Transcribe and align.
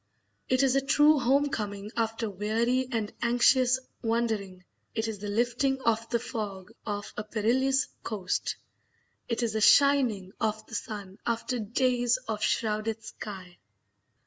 It 0.49 0.63
is 0.63 0.75
a 0.75 0.81
true 0.81 1.19
home 1.19 1.49
coming 1.49 1.91
after 1.95 2.27
weary 2.27 2.87
and 2.91 3.13
anxious 3.21 3.77
wandering; 4.01 4.63
it 4.95 5.07
is 5.07 5.19
the 5.19 5.27
lifting 5.29 5.79
of 5.81 6.09
the 6.09 6.17
fog 6.17 6.71
off 6.87 7.13
a 7.17 7.23
perilous 7.23 7.87
coast; 8.01 8.55
it 9.29 9.43
is 9.43 9.53
the 9.53 9.61
shining 9.61 10.31
of 10.41 10.65
the 10.65 10.73
sun 10.73 11.19
after 11.27 11.59
days 11.59 12.17
of 12.27 12.41
shrouded 12.41 13.03
sky. 13.03 13.59